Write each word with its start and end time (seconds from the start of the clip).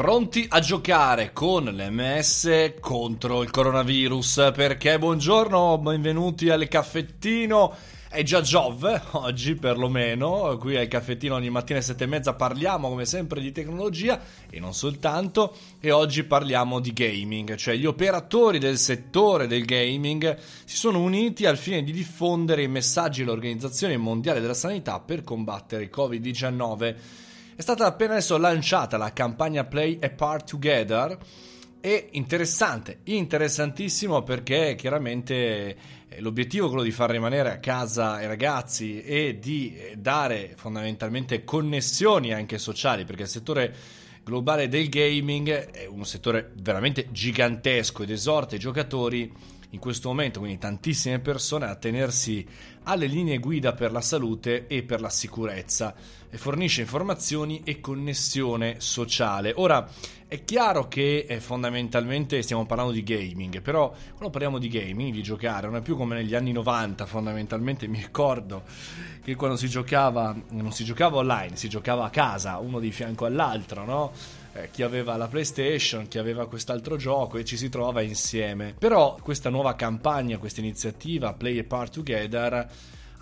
Pronti 0.00 0.46
a 0.48 0.60
giocare 0.60 1.30
con 1.34 1.64
l'MS 1.64 2.72
contro 2.80 3.42
il 3.42 3.50
coronavirus? 3.50 4.52
Perché 4.54 4.98
buongiorno, 4.98 5.76
benvenuti 5.76 6.48
al 6.48 6.66
caffettino. 6.68 7.74
È 8.08 8.22
già 8.22 8.40
Giove, 8.40 8.98
oggi 9.12 9.56
perlomeno, 9.56 10.56
qui 10.58 10.78
al 10.78 10.88
caffettino 10.88 11.34
ogni 11.34 11.50
mattina 11.50 11.76
alle 11.76 11.86
sette 11.86 12.04
e 12.04 12.06
mezza 12.06 12.32
parliamo 12.32 12.88
come 12.88 13.04
sempre 13.04 13.42
di 13.42 13.52
tecnologia 13.52 14.18
e 14.48 14.58
non 14.58 14.72
soltanto, 14.72 15.54
e 15.80 15.90
oggi 15.90 16.24
parliamo 16.24 16.80
di 16.80 16.94
gaming, 16.94 17.56
cioè 17.56 17.74
gli 17.74 17.84
operatori 17.84 18.58
del 18.58 18.78
settore 18.78 19.46
del 19.46 19.66
gaming 19.66 20.34
si 20.64 20.76
sono 20.78 21.02
uniti 21.02 21.44
al 21.44 21.58
fine 21.58 21.82
di 21.82 21.92
diffondere 21.92 22.62
i 22.62 22.68
messaggi 22.68 23.22
dell'Organizzazione 23.22 23.98
Mondiale 23.98 24.40
della 24.40 24.54
Sanità 24.54 24.98
per 24.98 25.22
combattere 25.22 25.82
il 25.82 25.90
Covid-19. 25.94 26.94
È 27.54 27.62
stata 27.62 27.84
appena 27.84 28.12
adesso 28.12 28.38
lanciata 28.38 28.96
la 28.96 29.12
campagna 29.12 29.64
Play 29.64 29.98
a 30.00 30.08
Part 30.08 30.48
Together 30.50 31.18
e 31.80 32.08
interessante, 32.12 33.00
interessantissimo 33.04 34.22
perché 34.22 34.74
chiaramente 34.76 35.76
eh, 36.08 36.20
l'obiettivo 36.20 36.66
è 36.66 36.68
quello 36.68 36.84
di 36.84 36.90
far 36.90 37.10
rimanere 37.10 37.50
a 37.50 37.58
casa 37.58 38.22
i 38.22 38.26
ragazzi 38.26 39.02
e 39.02 39.38
di 39.38 39.76
eh, 39.76 39.96
dare 39.96 40.54
fondamentalmente 40.56 41.44
connessioni 41.44 42.32
anche 42.32 42.58
sociali 42.58 43.04
perché 43.04 43.22
il 43.22 43.28
settore 43.28 43.74
globale 44.22 44.68
del 44.68 44.88
gaming 44.88 45.50
è 45.50 45.86
un 45.86 46.04
settore 46.04 46.52
veramente 46.56 47.08
gigantesco 47.10 48.02
ed 48.02 48.10
esorta 48.10 48.56
i 48.56 48.58
giocatori 48.58 49.32
in 49.70 49.78
questo 49.78 50.08
momento, 50.08 50.40
quindi 50.40 50.58
tantissime 50.58 51.20
persone, 51.20 51.66
a 51.66 51.76
tenersi 51.76 52.46
alle 52.84 53.06
linee 53.06 53.38
guida 53.38 53.72
per 53.72 53.92
la 53.92 54.00
salute 54.00 54.66
e 54.66 54.82
per 54.82 55.00
la 55.00 55.10
sicurezza 55.10 55.94
e 56.30 56.38
fornisce 56.38 56.82
informazioni 56.82 57.60
e 57.64 57.80
connessione 57.80 58.76
sociale. 58.78 59.52
Ora, 59.56 59.88
è 60.30 60.44
chiaro 60.44 60.86
che 60.86 61.26
eh, 61.28 61.40
fondamentalmente 61.40 62.40
stiamo 62.42 62.64
parlando 62.64 62.92
di 62.92 63.02
gaming, 63.02 63.60
però 63.60 63.92
quando 64.10 64.30
parliamo 64.30 64.58
di 64.58 64.68
gaming, 64.68 65.12
di 65.12 65.24
giocare, 65.24 65.66
non 65.66 65.76
è 65.76 65.80
più 65.82 65.96
come 65.96 66.14
negli 66.14 66.36
anni 66.36 66.52
90, 66.52 67.04
fondamentalmente 67.04 67.88
mi 67.88 67.98
ricordo 67.98 68.62
che 69.24 69.34
quando 69.34 69.56
si 69.56 69.68
giocava, 69.68 70.32
non 70.50 70.70
si 70.70 70.84
giocava 70.84 71.16
online, 71.16 71.56
si 71.56 71.68
giocava 71.68 72.04
a 72.04 72.10
casa, 72.10 72.58
uno 72.58 72.78
di 72.78 72.92
fianco 72.92 73.24
all'altro, 73.26 73.84
no? 73.84 74.12
Eh, 74.52 74.70
chi 74.70 74.82
aveva 74.82 75.16
la 75.16 75.26
PlayStation, 75.26 76.06
chi 76.06 76.18
aveva 76.18 76.46
quest'altro 76.46 76.96
gioco 76.96 77.36
e 77.36 77.44
ci 77.44 77.56
si 77.56 77.68
trova 77.68 78.00
insieme. 78.00 78.74
Però 78.78 79.16
questa 79.20 79.50
nuova 79.50 79.74
campagna, 79.74 80.38
questa 80.38 80.60
iniziativa 80.60 81.32
Play 81.34 81.58
a 81.58 81.64
Part 81.64 81.94
Together 81.94 82.68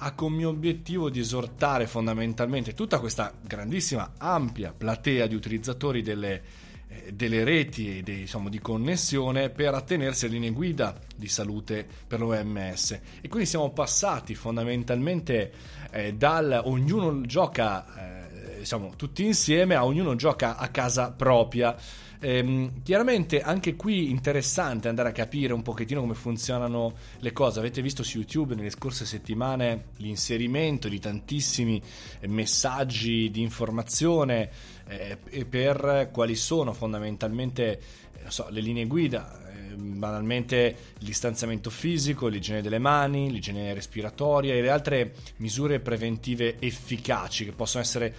ha 0.00 0.12
come 0.12 0.44
obiettivo 0.44 1.10
di 1.10 1.20
esortare 1.20 1.86
fondamentalmente 1.86 2.74
tutta 2.74 3.00
questa 3.00 3.32
grandissima, 3.41 4.12
ampia 4.18 4.72
platea 4.77 5.27
di 5.27 5.34
utilizzatori 5.34 6.02
delle, 6.02 6.42
eh, 6.88 7.12
delle 7.12 7.42
reti 7.42 7.98
e 7.98 8.02
dei, 8.02 8.20
insomma, 8.20 8.48
di 8.48 8.60
connessione 8.60 9.50
per 9.50 9.74
attenersi 9.74 10.27
alle 10.27 10.34
linee 10.34 10.50
guida 10.50 10.96
di 11.16 11.27
salute 11.27 11.86
per 12.06 12.20
l'OMS. 12.20 13.00
E 13.20 13.28
quindi 13.28 13.48
siamo 13.48 13.70
passati 13.70 14.36
fondamentalmente 14.36 15.52
eh, 15.90 16.14
dal 16.14 16.60
ognuno 16.64 17.22
gioca, 17.22 18.27
eh, 18.27 18.27
diciamo, 18.59 18.92
tutti 18.97 19.25
insieme 19.25 19.75
a 19.75 19.84
ognuno 19.84 20.14
gioca 20.14 20.56
a 20.56 20.69
casa 20.69 21.12
propria. 21.12 21.77
Ehm, 22.20 22.83
chiaramente 22.83 23.41
anche 23.41 23.77
qui 23.77 24.11
interessante 24.11 24.89
andare 24.89 25.11
a 25.11 25.12
capire 25.12 25.53
un 25.53 25.62
pochettino 25.62 26.01
come 26.01 26.14
funzionano 26.14 26.95
le 27.19 27.33
cose. 27.33 27.61
Avete 27.61 27.81
visto 27.81 28.03
su 28.03 28.19
YouTube 28.19 28.55
nelle 28.55 28.70
scorse 28.70 29.05
settimane 29.05 29.86
l'inserimento 29.97 30.89
di 30.89 30.98
tantissimi 30.98 31.81
messaggi 32.27 33.31
di 33.31 33.41
informazione 33.41 34.51
eh, 34.89 35.45
per 35.45 36.11
quali 36.12 36.34
sono 36.34 36.73
fondamentalmente 36.73 37.81
eh, 38.14 38.31
so, 38.31 38.47
le 38.51 38.61
linee 38.61 38.86
guida 38.86 39.47
banalmente 39.78 40.76
il 40.98 41.06
distanziamento 41.06 41.70
fisico, 41.70 42.26
l'igiene 42.26 42.62
delle 42.62 42.78
mani, 42.78 43.30
l'igiene 43.30 43.72
respiratoria 43.74 44.54
e 44.54 44.60
le 44.60 44.70
altre 44.70 45.14
misure 45.36 45.80
preventive 45.80 46.56
efficaci 46.58 47.44
che 47.44 47.52
possono 47.52 47.83
essere 47.83 48.14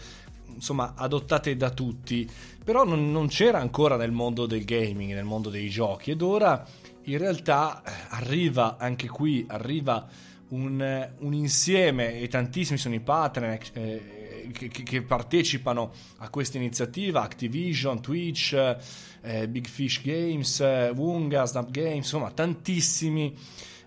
insomma 0.53 0.93
adottate 0.95 1.55
da 1.55 1.69
tutti, 1.69 2.29
però 2.63 2.83
non, 2.83 3.11
non 3.11 3.27
c'era 3.27 3.59
ancora 3.59 3.95
nel 3.95 4.11
mondo 4.11 4.45
del 4.45 4.65
gaming, 4.65 5.13
nel 5.13 5.23
mondo 5.23 5.49
dei 5.49 5.69
giochi. 5.69 6.11
Ed 6.11 6.21
ora 6.21 6.65
in 7.03 7.17
realtà 7.17 7.81
arriva 8.09 8.77
anche 8.77 9.07
qui, 9.07 9.45
arriva 9.47 10.07
un, 10.49 11.09
un 11.19 11.33
insieme 11.33 12.19
e 12.19 12.27
tantissimi 12.27 12.77
sono 12.77 12.95
i 12.95 12.99
partner 12.99 13.59
eh, 13.73 14.18
che, 14.51 14.67
che, 14.67 15.01
partecipano 15.01 15.91
a 16.17 16.29
questa 16.29 16.57
iniziativa, 16.57 17.21
Activision, 17.21 18.01
Twitch, 18.01 18.77
eh, 19.21 19.47
Big 19.47 19.67
Fish 19.67 20.01
Games, 20.01 20.59
eh, 20.59 20.91
Wunga, 20.95 21.45
Snap 21.45 21.69
Games, 21.71 21.95
insomma 21.97 22.31
tantissimi 22.31 23.35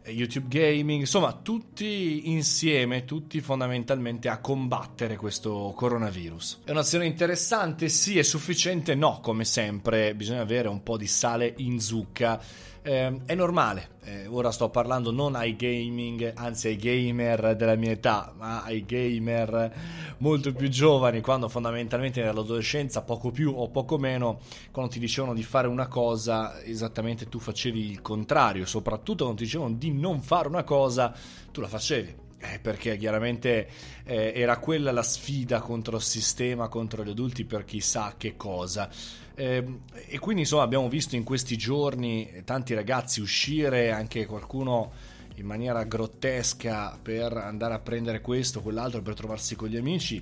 YouTube 0.06 0.48
Gaming, 0.48 1.00
insomma 1.00 1.32
tutti 1.32 2.30
insieme, 2.30 3.04
tutti 3.04 3.40
fondamentalmente 3.40 4.28
a 4.28 4.38
combattere 4.38 5.16
questo 5.16 5.72
coronavirus. 5.76 6.60
È 6.64 6.70
un'azione 6.72 7.06
interessante? 7.06 7.88
Sì, 7.88 8.18
è 8.18 8.22
sufficiente? 8.22 8.94
No, 8.94 9.20
come 9.20 9.44
sempre, 9.44 10.14
bisogna 10.14 10.40
avere 10.40 10.68
un 10.68 10.82
po' 10.82 10.96
di 10.96 11.06
sale 11.06 11.54
in 11.58 11.80
zucca 11.80 12.40
eh, 12.82 13.20
è 13.24 13.34
normale, 13.34 13.90
eh, 14.02 14.26
ora 14.26 14.50
sto 14.50 14.68
parlando 14.68 15.10
non 15.10 15.34
ai 15.36 15.56
gaming, 15.56 16.32
anzi 16.34 16.68
ai 16.68 16.76
gamer 16.76 17.54
della 17.56 17.76
mia 17.76 17.92
età, 17.92 18.32
ma 18.36 18.62
ai 18.62 18.84
gamer 18.84 19.72
molto 20.18 20.52
più 20.52 20.68
giovani, 20.68 21.20
quando 21.20 21.48
fondamentalmente 21.48 22.22
nell'adolescenza, 22.22 23.02
poco 23.02 23.30
più 23.30 23.52
o 23.56 23.68
poco 23.70 23.98
meno, 23.98 24.40
quando 24.70 24.92
ti 24.92 24.98
dicevano 24.98 25.34
di 25.34 25.42
fare 25.42 25.68
una 25.68 25.86
cosa, 25.86 26.62
esattamente 26.62 27.28
tu 27.28 27.38
facevi 27.38 27.90
il 27.90 28.02
contrario, 28.02 28.66
soprattutto 28.66 29.24
quando 29.24 29.38
ti 29.38 29.44
dicevano 29.44 29.74
di 29.74 29.92
non 29.92 30.20
fare 30.20 30.48
una 30.48 30.64
cosa, 30.64 31.14
tu 31.50 31.60
la 31.60 31.68
facevi. 31.68 32.21
Eh, 32.44 32.58
perché 32.58 32.96
chiaramente 32.96 33.68
eh, 34.04 34.32
era 34.34 34.58
quella 34.58 34.90
la 34.90 35.04
sfida 35.04 35.60
contro 35.60 35.96
il 35.96 36.02
sistema, 36.02 36.66
contro 36.66 37.04
gli 37.04 37.10
adulti 37.10 37.44
per 37.44 37.64
chissà 37.64 38.14
che 38.18 38.36
cosa. 38.36 38.90
Eh, 39.34 39.78
e 40.08 40.18
quindi 40.18 40.42
insomma 40.42 40.64
abbiamo 40.64 40.88
visto 40.88 41.14
in 41.14 41.22
questi 41.22 41.56
giorni 41.56 42.42
tanti 42.44 42.74
ragazzi 42.74 43.20
uscire, 43.20 43.92
anche 43.92 44.26
qualcuno 44.26 44.90
in 45.36 45.46
maniera 45.46 45.84
grottesca 45.84 46.98
per 47.00 47.32
andare 47.32 47.74
a 47.74 47.78
prendere 47.78 48.20
questo, 48.20 48.60
quell'altro, 48.60 49.02
per 49.02 49.14
trovarsi 49.14 49.54
con 49.54 49.68
gli 49.68 49.76
amici. 49.76 50.20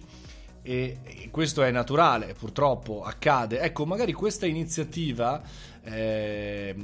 E, 0.62 1.28
questo 1.30 1.62
è 1.62 1.70
naturale, 1.70 2.34
purtroppo 2.38 3.02
accade. 3.02 3.60
Ecco, 3.60 3.86
magari 3.86 4.12
questa 4.12 4.46
iniziativa 4.46 5.42
eh, 5.82 6.74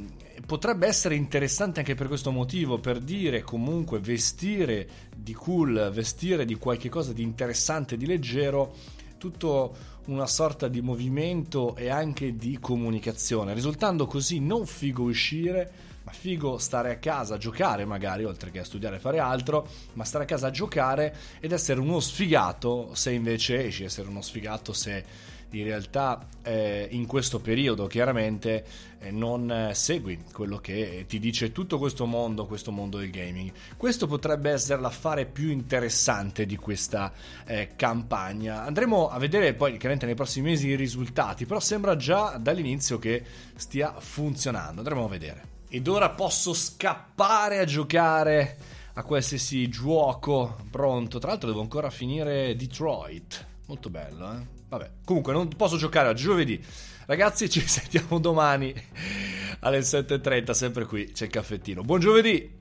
potrebbe 0.44 0.86
essere 0.86 1.14
interessante 1.14 1.80
anche 1.80 1.94
per 1.94 2.08
questo 2.08 2.30
motivo, 2.30 2.78
per 2.78 3.00
dire 3.00 3.42
comunque 3.42 3.98
vestire 3.98 4.88
di 5.14 5.32
cool, 5.32 5.90
vestire 5.92 6.44
di 6.44 6.54
qualche 6.56 6.88
cosa 6.88 7.12
di 7.12 7.22
interessante, 7.22 7.96
di 7.96 8.06
leggero, 8.06 8.74
tutto 9.18 9.94
una 10.06 10.26
sorta 10.26 10.68
di 10.68 10.80
movimento 10.80 11.74
e 11.76 11.88
anche 11.88 12.36
di 12.36 12.58
comunicazione, 12.60 13.54
risultando 13.54 14.06
così 14.06 14.40
non 14.40 14.66
figo 14.66 15.02
uscire, 15.02 15.70
ma 16.04 16.12
figo 16.12 16.58
stare 16.58 16.92
a 16.92 16.98
casa 16.98 17.34
a 17.34 17.38
giocare 17.38 17.84
magari, 17.84 18.24
oltre 18.24 18.52
che 18.52 18.60
a 18.60 18.64
studiare 18.64 18.96
e 18.96 19.00
fare 19.00 19.18
altro, 19.18 19.68
ma 19.94 20.04
stare 20.04 20.24
a 20.24 20.26
casa 20.26 20.46
a 20.46 20.52
giocare 20.52 21.14
ed 21.40 21.50
essere 21.50 21.80
uno 21.80 21.98
sfigato 21.98 22.90
se 22.94 23.10
invece 23.10 23.66
esci, 23.66 23.82
essere 23.82 24.08
uno 24.08 24.22
sfigato 24.22 24.72
se 24.72 25.04
in 25.58 25.64
realtà 25.64 26.26
eh, 26.42 26.88
in 26.90 27.06
questo 27.06 27.40
periodo 27.40 27.86
chiaramente 27.86 28.64
eh, 28.98 29.10
non 29.10 29.50
eh, 29.50 29.74
segui 29.74 30.22
quello 30.32 30.58
che 30.58 31.04
ti 31.08 31.18
dice 31.18 31.52
tutto 31.52 31.78
questo 31.78 32.06
mondo, 32.06 32.46
questo 32.46 32.70
mondo 32.70 32.98
del 32.98 33.10
gaming. 33.10 33.52
Questo 33.76 34.06
potrebbe 34.06 34.50
essere 34.50 34.80
l'affare 34.80 35.26
più 35.26 35.50
interessante 35.50 36.46
di 36.46 36.56
questa 36.56 37.12
eh, 37.44 37.70
campagna. 37.76 38.64
Andremo 38.64 39.08
a 39.08 39.18
vedere 39.18 39.54
poi 39.54 39.72
chiaramente 39.72 40.06
nei 40.06 40.14
prossimi 40.14 40.50
mesi 40.50 40.68
i 40.68 40.76
risultati, 40.76 41.46
però 41.46 41.60
sembra 41.60 41.96
già 41.96 42.38
dall'inizio 42.38 42.98
che 42.98 43.22
stia 43.54 43.94
funzionando. 43.98 44.80
Andremo 44.80 45.04
a 45.04 45.08
vedere. 45.08 45.54
Ed 45.68 45.88
ora 45.88 46.10
posso 46.10 46.54
scappare 46.54 47.58
a 47.58 47.64
giocare 47.64 48.56
a 48.94 49.02
qualsiasi 49.02 49.68
gioco 49.68 50.56
pronto. 50.70 51.18
Tra 51.18 51.30
l'altro 51.30 51.48
devo 51.48 51.60
ancora 51.60 51.90
finire 51.90 52.56
Detroit. 52.56 53.45
Molto 53.66 53.90
bello, 53.90 54.32
eh? 54.32 54.46
Vabbè, 54.68 54.90
comunque 55.04 55.32
non 55.32 55.48
posso 55.48 55.76
giocare 55.76 56.08
a 56.08 56.14
giovedì. 56.14 56.62
Ragazzi, 57.06 57.48
ci 57.50 57.60
sentiamo 57.66 58.18
domani 58.18 58.74
alle 59.60 59.80
7.30, 59.80 60.50
sempre 60.52 60.84
qui 60.84 61.10
c'è 61.12 61.24
il 61.24 61.30
caffettino. 61.30 61.82
Buon 61.82 62.00
giovedì! 62.00 62.55